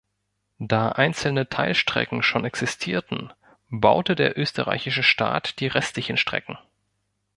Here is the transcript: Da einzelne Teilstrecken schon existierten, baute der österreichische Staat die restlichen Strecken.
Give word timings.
Da 0.57 0.89
einzelne 0.93 1.47
Teilstrecken 1.47 2.23
schon 2.23 2.43
existierten, 2.43 3.31
baute 3.69 4.15
der 4.15 4.35
österreichische 4.35 5.03
Staat 5.03 5.59
die 5.59 5.67
restlichen 5.67 6.17
Strecken. 6.17 6.57